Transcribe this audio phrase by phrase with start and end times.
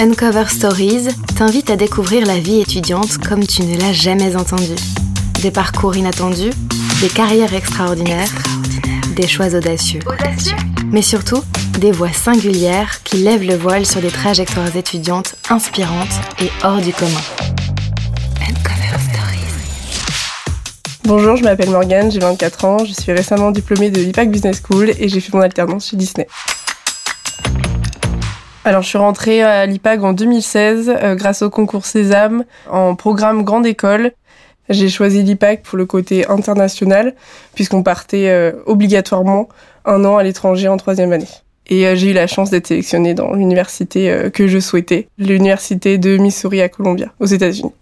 [0.00, 4.80] Uncover Stories t'invite à découvrir la vie étudiante comme tu ne l'as jamais entendue.
[5.42, 6.54] Des parcours inattendus,
[7.02, 8.30] des carrières extraordinaires,
[9.14, 10.00] des choix audacieux.
[10.90, 11.44] Mais surtout,
[11.78, 16.94] des voix singulières qui lèvent le voile sur des trajectoires étudiantes inspirantes et hors du
[16.94, 17.20] commun.
[18.40, 19.54] Uncover Stories.
[21.04, 24.94] Bonjour, je m'appelle Morgane, j'ai 24 ans, je suis récemment diplômée de l'IPAC Business School
[24.98, 26.26] et j'ai fait mon alternance chez Disney.
[28.62, 33.42] Alors, je suis rentrée à l'IPAG en 2016 euh, grâce au concours Sésame en programme
[33.42, 34.12] Grande École.
[34.68, 37.14] J'ai choisi l'IPAC pour le côté international
[37.54, 39.48] puisqu'on partait euh, obligatoirement
[39.86, 41.26] un an à l'étranger en troisième année.
[41.68, 46.18] Et euh, j'ai eu la chance d'être sélectionnée dans l'université que je souhaitais, l'université de
[46.18, 47.72] Missouri à Columbia, aux États-Unis.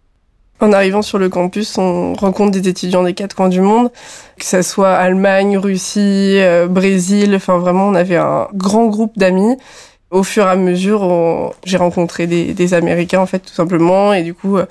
[0.61, 3.91] En arrivant sur le campus, on rencontre des étudiants des quatre coins du monde,
[4.39, 9.57] que ce soit Allemagne, Russie, Brésil, enfin vraiment on avait un grand groupe d'amis
[10.11, 14.35] au fur et à mesure, j'ai rencontré des, Américains en fait tout simplement et du
[14.35, 14.67] coup, euh,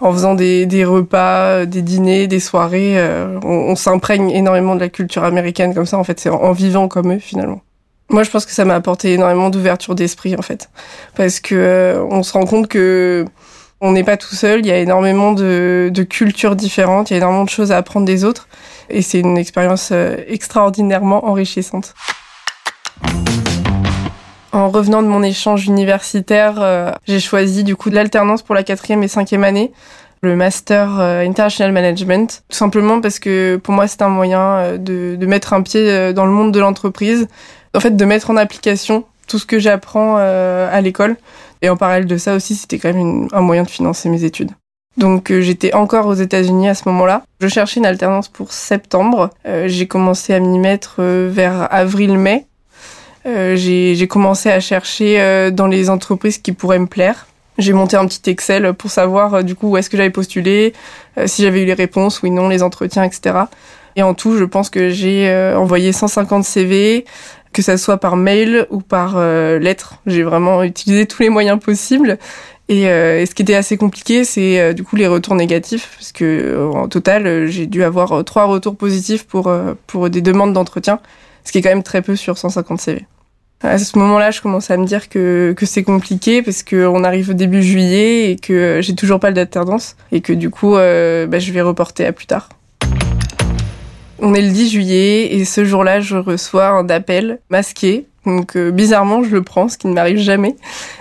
[0.00, 5.24] en faisant des, repas, des dîners, des soirées, euh, on, s'imprègne énormément de la culture
[5.24, 5.98] américaine comme ça.
[5.98, 7.60] En fait, c'est en, vivant comme eux finalement.
[8.08, 10.68] Moi, je pense que ça m'a apporté énormément d'ouverture d'esprit en fait,
[11.14, 13.24] parce que euh, on se rend compte que
[13.80, 14.60] on n'est pas tout seul.
[14.60, 17.76] Il y a énormément de, de cultures différentes, il y a énormément de choses à
[17.76, 18.48] apprendre des autres,
[18.88, 21.94] et c'est une expérience extraordinairement enrichissante.
[24.52, 28.64] En revenant de mon échange universitaire, euh, j'ai choisi du coup de l'alternance pour la
[28.64, 29.70] quatrième et cinquième année,
[30.22, 34.76] le master euh, international management, tout simplement parce que pour moi c'est un moyen euh,
[34.76, 37.28] de, de, mettre un pied dans le monde de l'entreprise,
[37.74, 41.16] en fait de mettre en application tout ce que j'apprends à l'école.
[41.62, 44.50] Et en parallèle de ça aussi, c'était quand même un moyen de financer mes études.
[44.96, 47.22] Donc j'étais encore aux États-Unis à ce moment-là.
[47.40, 49.30] Je cherchais une alternance pour septembre.
[49.44, 52.48] j'ai commencé à m'y mettre vers avril-mai.
[53.26, 57.26] Euh, j'ai commencé à chercher euh, dans les entreprises qui pourraient me plaire.
[57.58, 60.72] J'ai monté un petit Excel pour savoir euh, du coup où est-ce que j'avais postulé,
[61.26, 63.40] si j'avais eu les réponses, oui, non, les entretiens, etc.
[63.96, 67.04] Et en tout, je pense que j'ai envoyé 150 CV,
[67.52, 69.96] que ça soit par mail ou par lettre.
[70.06, 72.16] J'ai vraiment utilisé tous les moyens possibles.
[72.68, 76.88] Et, ce qui était assez compliqué, c'est du coup les retours négatifs, parce que en
[76.88, 79.52] total, j'ai dû avoir trois retours positifs pour
[79.88, 81.00] pour des demandes d'entretien,
[81.44, 83.06] ce qui est quand même très peu sur 150 CV.
[83.62, 87.34] À ce moment-là, je commence à me dire que, c'est compliqué parce qu'on arrive au
[87.34, 91.38] début juillet et que j'ai toujours pas de d'alternance et que du coup, euh, bah,
[91.38, 92.48] je vais reporter à plus tard.
[94.18, 98.06] On est le 10 juillet et ce jour-là, je reçois un appel masqué.
[98.24, 100.56] Donc euh, bizarrement, je le prends, ce qui ne m'arrive jamais.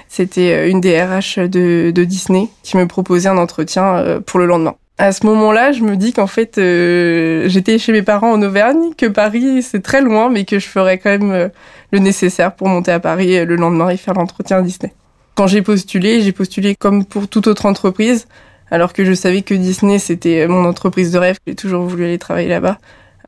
[0.10, 4.76] C'était euh, une des RH de Disney qui me proposait un entretien pour le lendemain
[5.00, 8.94] à ce moment-là, je me dis qu'en fait, euh, j'étais chez mes parents en Auvergne,
[8.98, 11.48] que Paris, c'est très loin, mais que je ferais quand même euh,
[11.92, 14.94] le nécessaire pour monter à Paris euh, le lendemain et faire l'entretien à Disney.
[15.36, 18.28] Quand j'ai postulé, j'ai postulé comme pour toute autre entreprise,
[18.72, 22.20] alors que je savais que Disney, c'était mon entreprise de rêve, j'ai toujours voulu aller
[22.20, 22.78] travailler là-bas.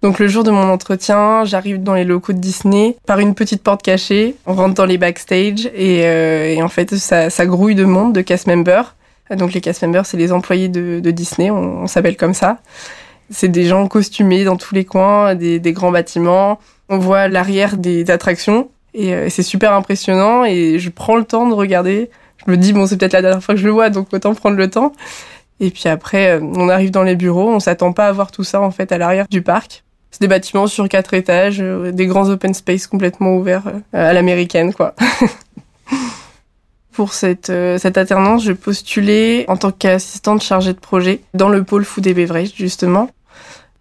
[0.02, 3.64] Donc le jour de mon entretien, j'arrive dans les locaux de Disney par une petite
[3.64, 7.86] porte cachée, on rentre dans les backstage et, et en fait ça, ça grouille de
[7.86, 8.96] monde, de cast members.
[9.36, 12.58] Donc les cast members, c'est les employés de, Disney, on, s'appelle comme ça.
[13.30, 16.60] C'est des gens costumés dans tous les coins, des, grands bâtiments.
[16.90, 21.48] On voit l'arrière des attractions et euh, c'est super impressionnant et je prends le temps
[21.48, 22.10] de regarder.
[22.46, 24.36] Je me dis bon c'est peut-être la dernière fois que je le vois donc autant
[24.36, 24.92] prendre le temps.
[25.62, 28.44] Et puis après euh, on arrive dans les bureaux, on s'attend pas à voir tout
[28.44, 29.86] ça en fait à l'arrière du parc.
[30.10, 34.74] C'est des bâtiments sur quatre étages, euh, des grands open space complètement ouverts à l'américaine
[34.74, 34.94] quoi.
[36.92, 41.64] Pour cette, euh, cette alternance, je postulais en tant qu'assistante chargée de projet dans le
[41.64, 43.10] pôle food et beverage, justement.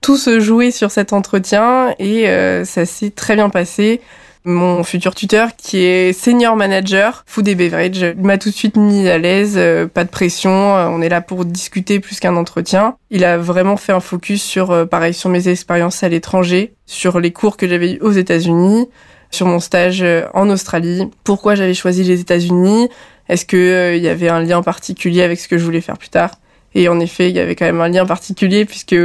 [0.01, 4.01] Tout se jouait sur cet entretien et euh, ça s'est très bien passé.
[4.45, 9.07] Mon futur tuteur, qui est senior manager food et beverage, m'a tout de suite mis
[9.09, 12.97] à l'aise, euh, pas de pression, on est là pour discuter plus qu'un entretien.
[13.11, 17.33] Il a vraiment fait un focus sur, pareil, sur mes expériences à l'étranger, sur les
[17.33, 18.89] cours que j'avais eu aux États-Unis,
[19.31, 21.09] sur mon stage euh, en Australie.
[21.25, 22.89] Pourquoi j'avais choisi les États-Unis?
[23.29, 26.09] Est-ce que euh, y avait un lien particulier avec ce que je voulais faire plus
[26.09, 26.33] tard?
[26.75, 28.97] Et en effet, il y avait quand même un lien particulier puisque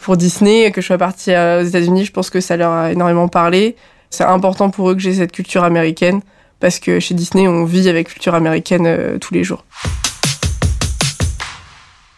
[0.00, 3.28] pour Disney, que je sois partie aux États-Unis, je pense que ça leur a énormément
[3.28, 3.76] parlé.
[4.10, 6.20] C'est important pour eux que j'ai cette culture américaine
[6.62, 9.64] parce que chez Disney, on vit avec culture américaine euh, tous les jours.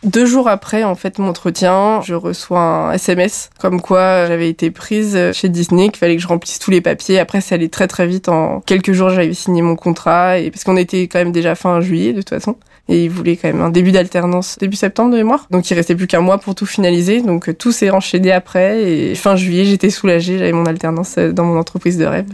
[0.04, 4.70] Deux jours après, en fait, mon entretien, je reçois un SMS comme quoi j'avais été
[4.70, 7.18] prise chez Disney, qu'il fallait que je remplisse tous les papiers.
[7.18, 8.28] Après, ça allait très très vite.
[8.28, 11.80] En quelques jours, j'avais signé mon contrat et parce qu'on était quand même déjà fin
[11.80, 12.56] juillet de toute façon.
[12.88, 15.46] Et ils voulaient quand même un début d'alternance début septembre de mémoire.
[15.50, 17.22] Donc il restait plus qu'un mois pour tout finaliser.
[17.22, 20.36] Donc tout s'est enchaîné après et fin juillet, j'étais soulagée.
[20.38, 22.26] J'avais mon alternance dans mon entreprise de rêve.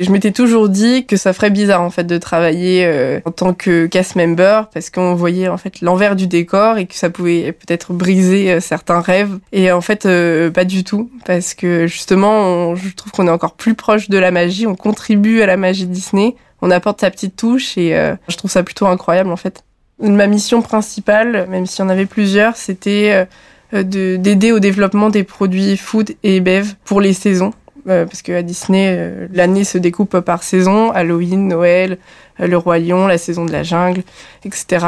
[0.00, 3.52] Je m'étais toujours dit que ça ferait bizarre en fait de travailler euh, en tant
[3.52, 7.52] que cast member parce qu'on voyait en fait l'envers du décor et que ça pouvait
[7.52, 9.38] peut-être briser euh, certains rêves.
[9.52, 13.52] Et en fait, euh, pas du tout parce que justement, je trouve qu'on est encore
[13.52, 14.66] plus proche de la magie.
[14.66, 16.34] On contribue à la magie Disney.
[16.62, 17.90] On apporte sa petite touche et
[18.28, 19.64] je trouve ça plutôt incroyable en fait.
[19.98, 23.26] Ma mission principale, même s'il y en avait plusieurs, c'était
[23.72, 27.52] d'aider au développement des produits food et bev pour les saisons.
[27.88, 31.98] Euh, parce qu'à Disney, euh, l'année se découpe par saison, Halloween, Noël,
[32.40, 34.02] euh, le Roi la saison de la jungle,
[34.44, 34.86] etc.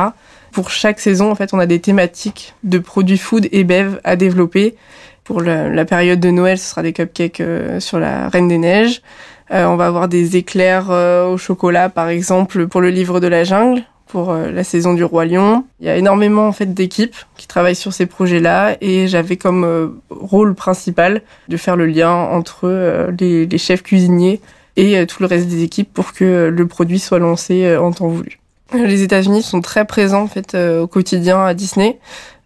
[0.52, 4.16] Pour chaque saison, en fait, on a des thématiques de produits food et bev à
[4.16, 4.76] développer.
[5.24, 7.42] Pour la, période de Noël, ce sera des cupcakes
[7.78, 9.02] sur la Reine des Neiges.
[9.50, 13.84] on va avoir des éclairs au chocolat, par exemple, pour le livre de la jungle
[14.12, 15.64] pour euh, la saison du Roi Lion.
[15.80, 19.64] Il y a énormément en fait d'équipes qui travaillent sur ces projets-là et j'avais comme
[19.64, 24.40] euh, rôle principal de faire le lien entre euh, les, chefs cuisiniers
[24.76, 28.38] et tout le reste des équipes pour que le produit soit lancé en temps voulu.
[28.74, 31.98] Les États-Unis sont très présents en fait au quotidien à Disney.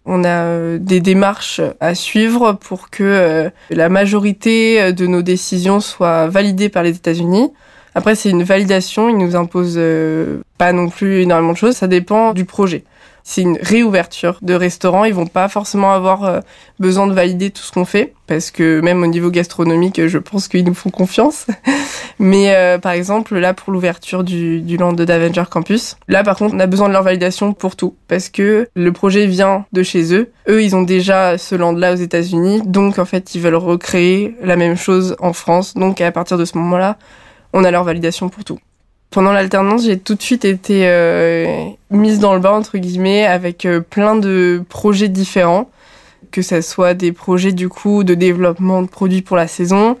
[0.05, 6.67] On a des démarches à suivre pour que la majorité de nos décisions soient validées
[6.67, 7.49] par les États-Unis.
[7.97, 11.87] Après, c'est une validation, ils nous imposent euh, pas non plus énormément de choses, ça
[11.87, 12.83] dépend du projet.
[13.23, 16.39] C'est une réouverture de restaurants, ils vont pas forcément avoir euh,
[16.79, 20.47] besoin de valider tout ce qu'on fait, parce que même au niveau gastronomique, je pense
[20.47, 21.47] qu'ils nous font confiance.
[22.19, 26.37] Mais euh, par exemple, là, pour l'ouverture du, du land de d'Avenger Campus, là, par
[26.37, 29.81] contre, on a besoin de leur validation pour tout, parce que le projet vient de
[29.81, 30.29] chez eux.
[30.47, 34.55] Eux, ils ont déjà ce land-là aux États-Unis, donc en fait, ils veulent recréer la
[34.55, 35.73] même chose en France.
[35.73, 36.99] Donc à partir de ce moment-là,
[37.57, 38.59] on a leur validation pour tout.
[39.09, 43.65] Pendant l'alternance, j'ai tout de suite été euh, mise dans le bain, entre guillemets, avec
[43.65, 45.71] euh, plein de projets différents,
[46.29, 49.97] que ce soit des projets du coup de développement de produits pour la saison,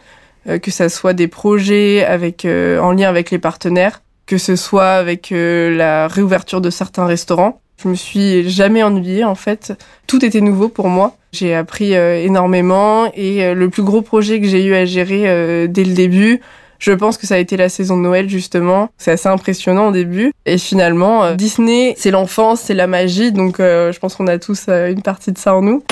[0.47, 4.91] euh, que ce soit des projets avec, en lien avec les partenaires, que ce soit
[4.91, 7.59] avec la réouverture de certains restaurants.
[7.81, 9.73] Je me suis jamais ennuyée en fait.
[10.05, 11.15] Tout était nouveau pour moi.
[11.31, 15.93] J'ai appris énormément et le plus gros projet que j'ai eu à gérer dès le
[15.93, 16.41] début,
[16.79, 18.89] je pense que ça a été la saison de Noël justement.
[18.97, 20.31] C'est assez impressionnant au début.
[20.45, 23.31] Et finalement, euh, Disney, c'est l'enfance, c'est la magie.
[23.31, 25.83] Donc euh, je pense qu'on a tous euh, une partie de ça en nous.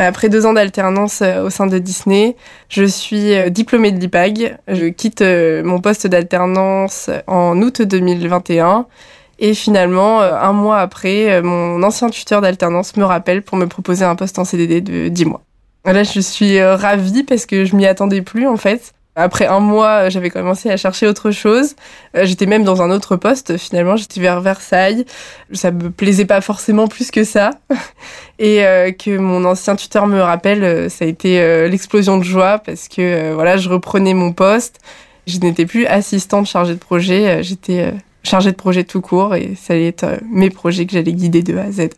[0.00, 2.36] Après deux ans d'alternance au sein de Disney,
[2.68, 4.56] je suis diplômée de l'IPAG.
[4.68, 8.86] Je quitte mon poste d'alternance en août 2021.
[9.40, 14.14] Et finalement, un mois après, mon ancien tuteur d'alternance me rappelle pour me proposer un
[14.14, 15.42] poste en CDD de 10 mois.
[15.84, 18.94] Là, je suis ravie parce que je m'y attendais plus en fait.
[19.20, 21.74] Après un mois, j'avais commencé à chercher autre chose.
[22.16, 23.56] Euh, j'étais même dans un autre poste.
[23.56, 25.06] Finalement, j'étais vers Versailles.
[25.52, 27.50] Ça me plaisait pas forcément plus que ça.
[28.38, 32.58] Et euh, que mon ancien tuteur me rappelle, euh, ça a été l'explosion de joie
[32.58, 34.78] parce que voilà, je reprenais mon poste.
[35.26, 37.42] Je n'étais plus assistante chargée de projet.
[37.42, 37.92] J'étais
[38.22, 41.58] chargée de projet tout court et ça allait être mes projets que j'allais guider de
[41.58, 41.88] A à Z.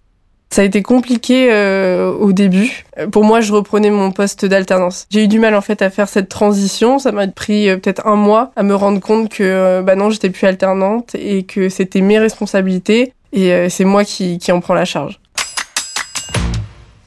[0.52, 2.84] Ça a été compliqué euh, au début.
[3.12, 5.06] Pour moi, je reprenais mon poste d'alternance.
[5.08, 6.98] J'ai eu du mal en fait à faire cette transition.
[6.98, 10.10] Ça m'a pris euh, peut-être un mois à me rendre compte que euh, bah non,
[10.10, 14.74] j'étais plus alternante et que c'était mes responsabilités et c'est moi qui, qui en prends
[14.74, 15.20] la charge.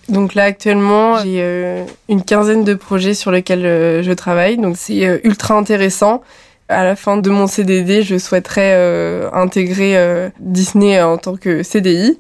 [0.08, 4.56] Donc là actuellement, j'ai une quinzaine de projets sur lesquels je travaille.
[4.56, 6.22] Donc c'est ultra intéressant
[6.74, 11.64] à la fin de mon CDD, je souhaiterais euh, intégrer euh, Disney en tant que
[11.64, 12.20] CDI.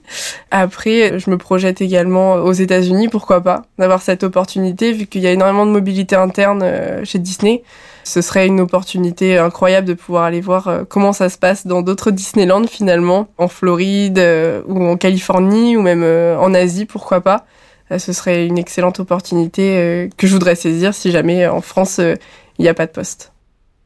[0.52, 5.28] Après, je me projette également aux États-Unis, pourquoi pas, d'avoir cette opportunité, vu qu'il y
[5.28, 7.64] a énormément de mobilité interne euh, chez Disney.
[8.04, 12.12] Ce serait une opportunité incroyable de pouvoir aller voir comment ça se passe dans d'autres
[12.12, 14.22] Disneyland finalement, en Floride
[14.68, 17.46] ou en Californie ou même en Asie, pourquoi pas.
[17.98, 22.02] Ce serait une excellente opportunité que je voudrais saisir si jamais en France
[22.60, 23.33] il n'y a pas de poste.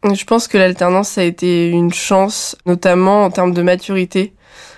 [0.04, 4.34] Je pense que l'alternance a été une chance, notamment en termes de maturité.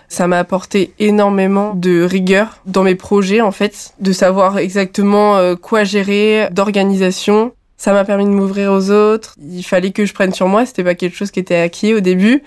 [0.08, 5.56] Ça m'a apporté énormément de rigueur dans mes projets, en fait, de savoir exactement euh,
[5.56, 7.54] quoi gérer, d'organisation.
[7.78, 9.36] Ça m'a permis de m'ouvrir aux autres.
[9.40, 10.66] Il fallait que je prenne sur moi.
[10.66, 12.42] C'était pas quelque chose qui était acquis au début.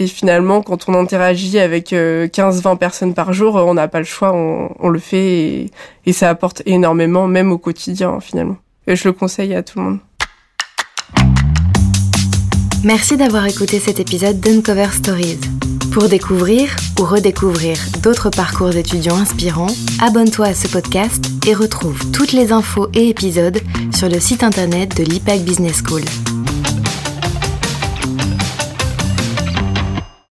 [0.00, 4.04] Et finalement, quand on interagit avec 15-20 euh, personnes par jour, on n'a pas le
[4.04, 5.70] choix, on, le fait et,
[6.06, 8.56] et, ça apporte énormément, même au quotidien, finalement.
[8.88, 9.98] Et je le conseille à tout le monde.
[12.84, 15.40] Merci d'avoir écouté cet épisode d'Uncover Stories.
[15.90, 22.32] Pour découvrir ou redécouvrir d'autres parcours d'étudiants inspirants, abonne-toi à ce podcast et retrouve toutes
[22.32, 23.58] les infos et épisodes
[23.94, 26.02] sur le site internet de l'IPAC Business School.